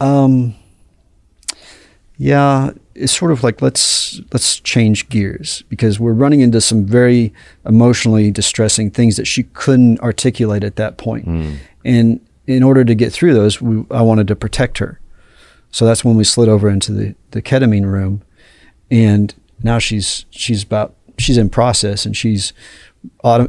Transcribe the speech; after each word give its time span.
Um, 0.00 0.54
yeah, 2.18 2.70
it's 2.94 3.12
sort 3.12 3.30
of 3.30 3.42
like 3.42 3.60
let's 3.60 4.20
let's 4.32 4.58
change 4.60 5.08
gears 5.08 5.62
because 5.68 6.00
we're 6.00 6.12
running 6.14 6.40
into 6.40 6.60
some 6.60 6.86
very 6.86 7.32
emotionally 7.66 8.30
distressing 8.30 8.90
things 8.90 9.16
that 9.16 9.26
she 9.26 9.42
couldn't 9.44 10.00
articulate 10.00 10.64
at 10.64 10.76
that 10.76 10.96
point. 10.96 11.26
And 11.84 12.20
in 12.46 12.62
order 12.62 12.84
to 12.84 12.94
get 12.94 13.12
through 13.12 13.34
those, 13.34 13.60
we, 13.60 13.84
I 13.90 14.02
wanted 14.02 14.28
to 14.28 14.36
protect 14.36 14.78
her. 14.78 15.00
So 15.70 15.84
that's 15.84 16.04
when 16.04 16.16
we 16.16 16.24
slid 16.24 16.48
over 16.48 16.70
into 16.70 16.92
the, 16.92 17.14
the 17.32 17.42
ketamine 17.42 17.84
room, 17.84 18.22
and 18.90 19.34
now 19.62 19.78
she's 19.78 20.24
she's 20.30 20.62
about 20.62 20.94
she's 21.18 21.36
in 21.36 21.50
process 21.50 22.06
and 22.06 22.16
she's 22.16 22.52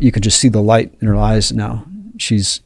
you 0.02 0.12
can 0.12 0.22
just 0.22 0.40
see 0.40 0.50
the 0.50 0.62
light 0.62 0.94
in 1.00 1.08
her 1.08 1.16
eyes 1.16 1.54
now. 1.54 1.86
She's 2.18 2.62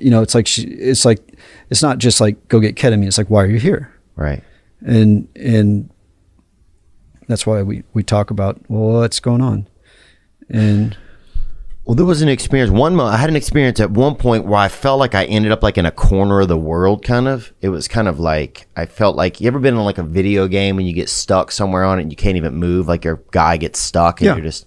you 0.00 0.10
know 0.10 0.22
it's 0.22 0.34
like 0.34 0.46
she 0.46 0.62
it's 0.62 1.04
like 1.04 1.33
it's 1.70 1.82
not 1.82 1.98
just 1.98 2.20
like 2.20 2.48
go 2.48 2.60
get 2.60 2.76
ketamine. 2.76 3.06
It's 3.06 3.18
like 3.18 3.30
why 3.30 3.42
are 3.42 3.46
you 3.48 3.58
here? 3.58 3.92
Right. 4.16 4.42
and 4.80 5.28
and 5.36 5.90
that's 7.28 7.46
why 7.46 7.62
we 7.62 7.82
we 7.94 8.02
talk 8.02 8.30
about 8.30 8.60
well 8.68 9.00
what's 9.00 9.18
going 9.20 9.40
on 9.40 9.66
and 10.50 10.96
Well, 11.86 11.94
there 11.94 12.06
was 12.06 12.22
an 12.22 12.28
experience. 12.30 12.70
One, 12.70 12.98
I 12.98 13.16
had 13.18 13.28
an 13.28 13.36
experience 13.36 13.78
at 13.80 13.90
one 13.90 14.14
point 14.14 14.46
where 14.46 14.58
I 14.58 14.68
felt 14.68 14.98
like 14.98 15.14
I 15.14 15.24
ended 15.26 15.52
up 15.52 15.62
like 15.62 15.76
in 15.76 15.84
a 15.84 15.90
corner 15.90 16.40
of 16.40 16.48
the 16.48 16.56
world. 16.56 17.04
Kind 17.04 17.28
of. 17.28 17.52
It 17.60 17.68
was 17.68 17.88
kind 17.88 18.08
of 18.08 18.18
like 18.18 18.66
I 18.74 18.86
felt 18.86 19.16
like 19.16 19.38
you 19.40 19.46
ever 19.48 19.58
been 19.58 19.74
in 19.74 19.84
like 19.84 19.98
a 19.98 20.02
video 20.02 20.48
game 20.48 20.76
when 20.76 20.86
you 20.86 20.94
get 20.94 21.10
stuck 21.10 21.50
somewhere 21.52 21.84
on 21.84 21.98
it 21.98 22.02
and 22.02 22.10
you 22.10 22.16
can't 22.16 22.36
even 22.38 22.54
move. 22.54 22.88
Like 22.88 23.04
your 23.04 23.22
guy 23.32 23.58
gets 23.58 23.80
stuck 23.80 24.20
and 24.20 24.26
Yeah. 24.26 24.34
you're 24.36 24.44
just. 24.44 24.66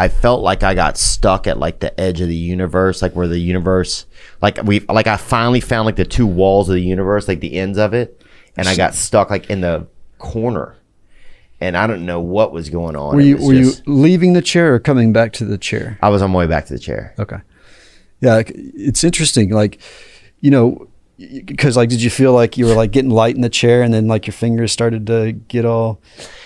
I 0.00 0.08
felt 0.08 0.40
like 0.40 0.62
I 0.62 0.72
got 0.74 0.96
stuck 0.96 1.46
at 1.46 1.58
like 1.58 1.80
the 1.80 1.98
edge 2.00 2.22
of 2.22 2.28
the 2.28 2.34
universe, 2.34 3.02
like 3.02 3.12
where 3.14 3.28
the 3.28 3.38
universe, 3.38 4.06
like 4.40 4.62
we, 4.62 4.80
like 4.80 5.06
I 5.06 5.18
finally 5.18 5.60
found 5.60 5.84
like 5.84 5.96
the 5.96 6.06
two 6.06 6.26
walls 6.26 6.70
of 6.70 6.74
the 6.76 6.80
universe, 6.80 7.28
like 7.28 7.40
the 7.40 7.52
ends 7.54 7.76
of 7.76 7.92
it, 7.92 8.18
and 8.56 8.66
I 8.66 8.76
got 8.76 8.94
stuck 8.94 9.28
like 9.28 9.50
in 9.50 9.60
the 9.60 9.86
corner, 10.18 10.74
and 11.60 11.76
I 11.76 11.86
don't 11.86 12.06
know 12.06 12.18
what 12.18 12.50
was 12.50 12.70
going 12.70 12.96
on. 12.96 13.14
were 13.14 13.20
you 13.20 13.36
were 13.36 13.52
just- 13.52 13.82
you 13.86 13.92
leaving 13.94 14.32
the 14.32 14.40
chair 14.40 14.74
or 14.74 14.78
coming 14.78 15.12
back 15.12 15.34
to 15.34 15.44
the 15.44 15.58
chair 15.58 15.98
I 16.00 16.08
was 16.08 16.22
on 16.22 16.30
my 16.30 16.38
way 16.38 16.46
back 16.46 16.64
to 16.66 16.72
the 16.72 16.78
chair. 16.78 17.14
okay 17.18 17.36
yeah 18.22 18.42
it's 18.46 19.04
interesting 19.04 19.50
like 19.50 19.80
you 20.40 20.50
know 20.50 20.88
because 21.44 21.76
like 21.76 21.88
did 21.90 22.00
you 22.02 22.08
feel 22.10 22.32
like 22.32 22.56
you 22.58 22.64
were 22.66 22.74
like 22.74 22.90
getting 22.90 23.10
light 23.10 23.34
in 23.34 23.42
the 23.42 23.48
chair 23.50 23.82
and 23.82 23.92
then 23.92 24.08
like 24.08 24.26
your 24.26 24.32
fingers 24.32 24.72
started 24.72 25.06
to 25.06 25.32
get 25.32 25.66
all 25.66 26.00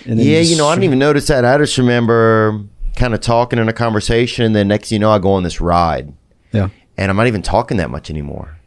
and 0.06 0.18
then 0.18 0.27
Yeah, 0.27 0.41
just- 0.41 0.50
you 0.50 0.56
know, 0.56 0.66
I 0.66 0.74
didn't 0.74 0.84
even 0.84 0.98
notice 0.98 1.28
that. 1.28 1.44
I 1.44 1.56
just 1.58 1.78
remember 1.78 2.64
kind 2.96 3.14
of 3.14 3.20
talking 3.20 3.58
in 3.58 3.68
a 3.68 3.72
conversation, 3.72 4.44
and 4.44 4.54
then 4.54 4.68
next 4.68 4.88
thing 4.88 4.96
you 4.96 5.00
know, 5.00 5.10
I 5.10 5.18
go 5.18 5.32
on 5.32 5.42
this 5.42 5.60
ride, 5.60 6.14
yeah. 6.52 6.68
And 6.96 7.10
I'm 7.10 7.16
not 7.16 7.26
even 7.26 7.42
talking 7.42 7.76
that 7.78 7.90
much 7.90 8.10
anymore. 8.10 8.58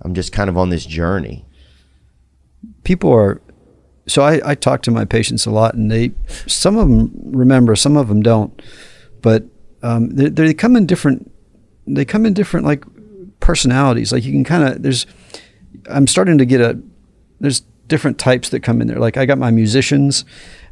I'm 0.00 0.14
just 0.14 0.32
kind 0.32 0.48
of 0.48 0.56
on 0.56 0.70
this 0.70 0.86
journey. 0.86 1.44
people 2.84 3.12
are 3.12 3.40
so 4.06 4.22
I, 4.22 4.40
I 4.50 4.54
talk 4.54 4.82
to 4.82 4.92
my 4.92 5.04
patients 5.04 5.46
a 5.46 5.50
lot 5.50 5.74
and 5.74 5.90
they 5.90 6.12
some 6.46 6.76
of 6.76 6.88
them 6.88 7.10
remember 7.16 7.74
some 7.74 7.96
of 7.96 8.06
them 8.08 8.22
don't. 8.22 8.62
But 9.20 9.44
um, 9.82 10.10
they, 10.10 10.28
they 10.28 10.54
come 10.54 10.76
in 10.76 10.86
different 10.86 11.32
they 11.86 12.04
come 12.04 12.24
in 12.24 12.34
different 12.34 12.66
like 12.66 12.84
personalities. 13.40 14.12
Like 14.12 14.24
you 14.24 14.32
can 14.32 14.44
kind 14.44 14.64
of 14.64 14.82
there's 14.82 15.06
i'm 15.90 16.06
starting 16.06 16.38
to 16.38 16.44
get 16.44 16.60
a 16.60 16.80
there's 17.40 17.60
different 17.88 18.18
types 18.18 18.50
that 18.50 18.60
come 18.60 18.80
in 18.80 18.86
there. 18.86 18.98
Like 18.98 19.16
i 19.16 19.26
got 19.26 19.38
my 19.38 19.50
musicians 19.50 20.24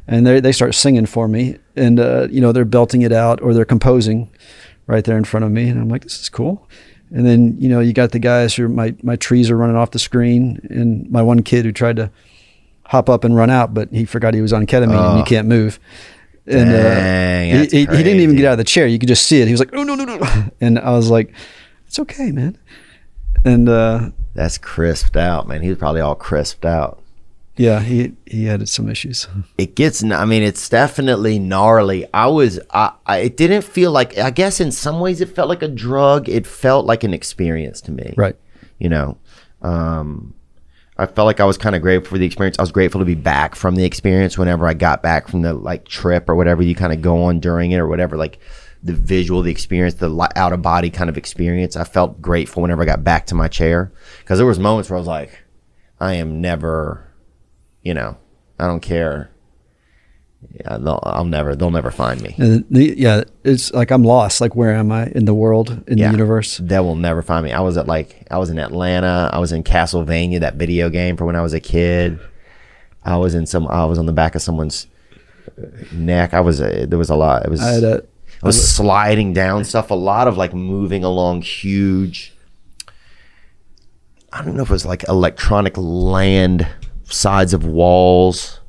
and 0.07 0.25
they, 0.25 0.39
they 0.39 0.51
start 0.53 0.75
singing 0.75 1.05
for 1.05 1.27
me 1.27 1.57
and 1.75 1.99
uh, 1.99 2.27
you 2.29 2.39
know 2.41 2.51
they're 2.51 2.65
belting 2.65 3.01
it 3.01 3.11
out 3.11 3.41
or 3.41 3.53
they're 3.53 3.65
composing 3.65 4.29
right 4.87 5.03
there 5.05 5.17
in 5.17 5.23
front 5.23 5.43
of 5.45 5.51
me 5.51 5.67
and 5.69 5.79
i'm 5.79 5.89
like 5.89 6.03
this 6.03 6.19
is 6.21 6.29
cool 6.29 6.67
and 7.11 7.25
then 7.25 7.55
you 7.59 7.67
know 7.69 7.79
you 7.79 7.93
got 7.93 8.11
the 8.11 8.19
guys 8.19 8.55
who 8.55 8.67
my 8.67 8.93
my 9.03 9.15
trees 9.15 9.49
are 9.49 9.57
running 9.57 9.75
off 9.75 9.91
the 9.91 9.99
screen 9.99 10.59
and 10.69 11.09
my 11.09 11.21
one 11.21 11.41
kid 11.43 11.65
who 11.65 11.71
tried 11.71 11.95
to 11.95 12.09
hop 12.85 13.09
up 13.09 13.23
and 13.23 13.35
run 13.35 13.49
out 13.49 13.73
but 13.73 13.89
he 13.91 14.05
forgot 14.05 14.33
he 14.33 14.41
was 14.41 14.53
on 14.53 14.65
ketamine 14.65 15.09
and 15.09 15.17
you 15.19 15.25
can't 15.25 15.47
move 15.47 15.79
and 16.47 16.69
Oh. 16.69 16.73
Dang, 16.73 17.51
uh, 17.51 17.57
that's 17.57 17.71
he, 17.71 17.79
he, 17.79 17.85
he 17.97 18.03
didn't 18.03 18.21
even 18.21 18.35
get 18.35 18.45
out 18.45 18.51
of 18.53 18.57
the 18.59 18.63
chair 18.63 18.85
you 18.85 18.99
could 18.99 19.07
just 19.07 19.25
see 19.25 19.41
it 19.41 19.45
he 19.47 19.51
was 19.51 19.59
like 19.59 19.73
oh 19.73 19.83
no 19.83 19.95
no 19.95 20.05
no 20.05 20.17
no." 20.17 20.43
and 20.61 20.77
i 20.79 20.91
was 20.91 21.09
like 21.09 21.33
it's 21.87 21.97
okay 21.99 22.31
man 22.31 22.57
and 23.43 23.67
uh 23.69 24.09
That's 24.33 24.57
crisped 24.57 25.15
out, 25.17 25.47
man. 25.47 25.61
He 25.61 25.69
was 25.69 25.77
probably 25.77 26.01
all 26.01 26.15
crisped 26.15 26.65
out. 26.65 27.01
Yeah 27.57 27.79
he 27.79 28.13
he 28.25 28.45
had 28.45 28.67
some 28.67 28.89
issues 28.89 29.27
It 29.57 29.75
gets. 29.75 30.03
I 30.03 30.25
mean, 30.25 30.43
it's 30.43 30.67
definitely 30.69 31.39
gnarly. 31.39 32.05
I 32.13 32.27
was. 32.27 32.59
I, 32.71 32.91
I. 33.05 33.17
It 33.19 33.37
didn't 33.37 33.63
feel 33.63 33.91
like. 33.91 34.17
I 34.17 34.29
guess 34.29 34.59
in 34.59 34.71
some 34.71 34.99
ways 34.99 35.21
it 35.21 35.29
felt 35.35 35.49
like 35.49 35.63
a 35.63 35.67
drug. 35.67 36.27
It 36.27 36.45
felt 36.45 36.85
like 36.85 37.03
an 37.03 37.13
experience 37.13 37.81
to 37.81 37.91
me. 37.91 38.13
right 38.17 38.35
you 38.77 38.89
know 38.89 39.17
um 39.61 40.33
i 40.97 41.05
felt 41.05 41.25
like 41.25 41.39
i 41.39 41.45
was 41.45 41.57
kind 41.57 41.75
of 41.75 41.81
grateful 41.81 42.09
for 42.09 42.17
the 42.17 42.25
experience 42.25 42.59
i 42.59 42.61
was 42.61 42.71
grateful 42.73 42.99
to 42.99 43.05
be 43.05 43.15
back 43.15 43.55
from 43.55 43.75
the 43.75 43.85
experience 43.85 44.37
whenever 44.37 44.67
i 44.67 44.73
got 44.73 45.01
back 45.01 45.27
from 45.29 45.41
the 45.41 45.53
like 45.53 45.85
trip 45.85 46.27
or 46.29 46.35
whatever 46.35 46.61
you 46.61 46.75
kind 46.75 46.91
of 46.91 47.01
go 47.01 47.23
on 47.23 47.39
during 47.39 47.71
it 47.71 47.77
or 47.77 47.87
whatever 47.87 48.17
like 48.17 48.37
the 48.83 48.93
visual 48.93 49.41
the 49.41 49.49
experience 49.49 49.95
the 49.95 50.31
out 50.35 50.51
of 50.53 50.61
body 50.61 50.89
kind 50.89 51.09
of 51.09 51.17
experience 51.17 51.75
i 51.77 51.83
felt 51.85 52.21
grateful 52.21 52.61
whenever 52.61 52.83
i 52.83 52.85
got 52.85 53.03
back 53.03 53.25
to 53.25 53.33
my 53.33 53.47
chair 53.47 53.91
because 54.19 54.37
there 54.37 54.45
was 54.45 54.59
moments 54.59 54.89
where 54.89 54.97
i 54.97 54.99
was 54.99 55.07
like 55.07 55.43
i 56.01 56.13
am 56.13 56.41
never 56.41 57.07
you 57.85 57.93
know 57.93 58.17
i 58.59 58.67
don't 58.67 58.81
care 58.81 59.29
yeah, 60.59 60.77
they'll, 60.77 60.99
i'll 61.03 61.25
never 61.25 61.55
they'll 61.55 61.71
never 61.71 61.89
find 61.91 62.21
me 62.21 62.35
the, 62.37 62.93
yeah 62.97 63.23
it's 63.43 63.71
like 63.73 63.89
i'm 63.91 64.03
lost 64.03 64.41
like 64.41 64.55
where 64.55 64.73
am 64.75 64.91
i 64.91 65.05
in 65.15 65.25
the 65.25 65.33
world 65.33 65.83
in 65.87 65.97
Yeah. 65.97 66.07
the 66.07 66.11
universe 66.17 66.57
They 66.57 66.79
will 66.79 66.95
never 66.97 67.21
find 67.21 67.43
me. 67.45 67.51
I 67.51 67.61
was 67.61 67.77
at 67.77 67.87
like 67.87 68.27
I 68.29 68.37
was 68.37 68.49
in 68.49 68.59
Atlanta. 68.59 69.29
I 69.33 69.39
was 69.39 69.51
in 69.51 69.63
Castlevania, 69.63 70.39
that 70.41 70.55
video 70.55 70.89
game 70.89 71.15
for 71.17 71.25
when 71.25 71.35
I 71.35 71.41
was 71.41 71.53
a 71.53 71.59
kid. 71.59 72.19
I 73.03 73.17
was 73.17 73.33
in 73.33 73.45
some. 73.47 73.67
I 73.67 73.85
was 73.85 73.97
on 73.97 74.05
the 74.07 74.13
back 74.13 74.35
of 74.35 74.41
someone's 74.41 74.87
neck. 75.91 76.33
I 76.33 76.41
was. 76.41 76.59
Uh, 76.61 76.85
there 76.89 76.99
was 76.99 77.09
a 77.09 77.15
lot. 77.15 77.45
It 77.45 77.49
was. 77.49 77.61
i 77.61 77.71
had 77.71 77.83
a 77.83 78.03
I 78.43 78.45
was 78.47 78.57
sliding 78.75 79.33
down 79.33 79.63
stuff. 79.63 79.89
A 79.91 79.95
lot 79.95 80.27
of 80.27 80.37
like 80.37 80.53
moving 80.53 81.03
along 81.03 81.41
huge. 81.43 82.33
I 84.31 84.43
don't 84.43 84.55
know 84.55 84.63
if 84.63 84.69
it 84.69 84.73
was 84.73 84.85
like 84.85 85.03
electronic 85.07 85.77
land 85.77 86.67
sides 87.05 87.53
of 87.53 87.65
walls. 87.65 88.59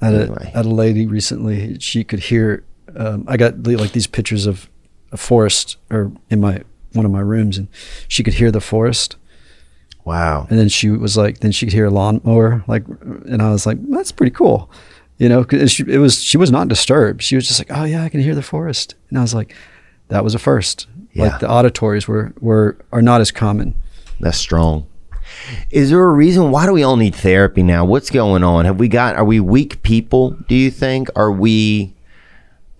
I 0.00 0.06
had, 0.06 0.14
Anyway. 0.14 0.36
a, 0.40 0.46
had 0.56 0.66
a 0.66 0.70
lady 0.70 1.06
recently. 1.06 1.78
She 1.78 2.04
could 2.04 2.20
hear. 2.20 2.64
Um, 2.96 3.24
I 3.28 3.36
got 3.36 3.62
the, 3.62 3.76
like 3.76 3.92
these 3.92 4.06
pictures 4.06 4.46
of 4.46 4.68
a 5.12 5.16
forest 5.16 5.76
or 5.90 6.10
in 6.30 6.40
my 6.40 6.62
one 6.92 7.04
of 7.04 7.12
my 7.12 7.20
rooms, 7.20 7.56
and 7.58 7.68
she 8.08 8.22
could 8.22 8.34
hear 8.34 8.50
the 8.50 8.60
forest. 8.60 9.16
Wow. 10.04 10.46
And 10.50 10.58
then 10.58 10.68
she 10.68 10.88
was 10.90 11.16
like, 11.16 11.38
then 11.40 11.52
she 11.52 11.66
could 11.66 11.72
hear 11.74 11.84
a 11.86 11.90
lawnmower, 11.90 12.64
like, 12.66 12.84
and 13.26 13.40
I 13.42 13.50
was 13.50 13.66
like, 13.66 13.78
that's 13.90 14.10
pretty 14.10 14.32
cool, 14.32 14.70
you 15.18 15.28
know. 15.28 15.44
'cause 15.44 15.70
she, 15.70 15.84
it 15.86 15.98
was 15.98 16.20
she 16.22 16.36
was 16.38 16.50
not 16.50 16.66
disturbed. 16.68 17.22
She 17.22 17.36
was 17.36 17.46
just 17.46 17.60
like, 17.60 17.70
oh 17.70 17.84
yeah, 17.84 18.02
I 18.02 18.08
can 18.08 18.20
hear 18.20 18.34
the 18.34 18.42
forest, 18.42 18.94
and 19.10 19.18
I 19.18 19.22
was 19.22 19.34
like, 19.34 19.54
that 20.08 20.24
was 20.24 20.34
a 20.34 20.38
first. 20.38 20.88
Yeah. 21.12 21.24
Like 21.24 21.40
the 21.40 21.48
auditories 21.48 22.08
were 22.08 22.32
were 22.40 22.76
are 22.90 23.02
not 23.02 23.20
as 23.20 23.30
common. 23.30 23.74
That's 24.18 24.38
strong. 24.38 24.86
Is 25.70 25.90
there 25.90 26.04
a 26.04 26.12
reason 26.12 26.50
why 26.50 26.66
do 26.66 26.72
we 26.72 26.82
all 26.82 26.96
need 26.96 27.14
therapy 27.14 27.62
now? 27.62 27.84
What's 27.84 28.10
going 28.10 28.44
on? 28.44 28.64
Have 28.64 28.78
we 28.78 28.88
got 28.88 29.16
are 29.16 29.24
we 29.24 29.40
weak 29.40 29.82
people, 29.82 30.30
do 30.48 30.54
you 30.54 30.70
think? 30.70 31.08
Are 31.16 31.32
we 31.32 31.94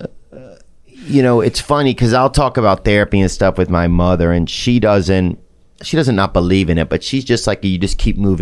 uh, 0.00 0.06
you 0.84 1.22
know, 1.22 1.41
it's 1.41 1.61
funny 1.61 1.94
cuz 1.94 2.12
I'll 2.12 2.31
talk 2.31 2.56
about 2.56 2.84
therapy 2.84 3.21
and 3.21 3.31
stuff 3.31 3.59
with 3.59 3.71
my 3.71 3.88
mother 3.88 4.33
and 4.33 4.49
she 4.49 4.78
doesn't 4.81 5.38
she 5.83 5.97
doesn't 5.97 6.16
not 6.16 6.33
believe 6.33 6.69
in 6.69 6.78
it, 6.78 6.88
but 6.88 7.03
she's 7.03 7.25
just 7.25 7.47
like 7.47 7.65
you 7.65 7.78
just 7.78 7.99
keep 7.99 8.16
moving 8.16 8.38